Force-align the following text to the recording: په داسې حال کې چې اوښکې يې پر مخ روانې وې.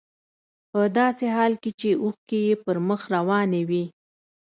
په 0.71 0.81
داسې 0.99 1.25
حال 1.35 1.53
کې 1.61 1.71
چې 1.79 1.89
اوښکې 2.03 2.39
يې 2.47 2.55
پر 2.63 2.77
مخ 2.87 3.01
روانې 3.15 3.61
وې. 3.69 3.83